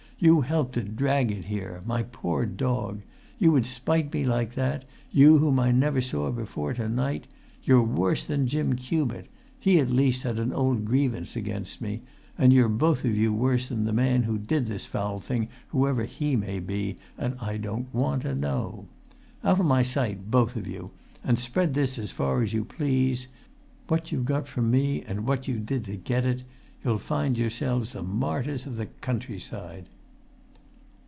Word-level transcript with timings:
"You 0.23 0.41
helped 0.41 0.73
to 0.73 0.83
drag 0.83 1.31
it 1.31 1.45
here—my 1.45 2.03
poor 2.03 2.45
dog! 2.45 3.01
You 3.39 3.51
would 3.53 3.65
spite 3.65 4.13
me 4.13 4.23
like 4.23 4.53
that, 4.53 4.85
you 5.11 5.39
whom 5.39 5.59
I 5.59 5.71
never 5.71 5.99
saw 5.99 6.29
before 6.29 6.75
to 6.75 6.87
night! 6.87 7.25
You're 7.63 7.81
worse 7.81 8.23
than 8.23 8.45
Jim 8.47 8.75
Cubitt; 8.75 9.25
he 9.59 9.79
at 9.79 9.89
least 9.89 10.21
had 10.21 10.37
an 10.37 10.53
old 10.53 10.85
grievance 10.85 11.35
against 11.35 11.81
me; 11.81 12.03
and 12.37 12.53
you're 12.53 12.69
both 12.69 13.03
of 13.03 13.17
you 13.17 13.33
worse 13.33 13.69
than 13.69 13.85
the 13.85 13.93
man 13.93 14.21
who 14.21 14.37
did 14.37 14.67
this 14.67 14.85
foul 14.85 15.19
thing, 15.19 15.47
whoever 15.69 16.03
he 16.03 16.35
may 16.35 16.59
be, 16.59 16.97
and 17.17 17.35
I 17.41 17.57
don't 17.57 17.91
want 17.91 18.21
to 18.21 18.35
know. 18.35 18.85
Out 19.43 19.59
of 19.59 19.65
my 19.65 19.81
sight, 19.81 20.29
both 20.29 20.55
of 20.55 20.67
you, 20.67 20.91
and 21.23 21.39
spread 21.39 21.73
this 21.73 21.97
as 21.97 22.11
far 22.11 22.43
as 22.43 22.53
you 22.53 22.63
please: 22.63 23.25
what 23.87 24.11
you 24.11 24.21
got 24.21 24.47
from 24.47 24.69
me, 24.69 25.01
and 25.01 25.25
what 25.25 25.47
you 25.47 25.57
did 25.57 25.85
to 25.85 25.95
get 25.95 26.27
it. 26.27 26.43
You'll 26.85 26.99
find 26.99 27.39
yourselves 27.39 27.93
the 27.93 28.03
martyrs 28.03 28.67
of 28.67 28.75
the 28.77 28.85
countryside!" 28.85 29.87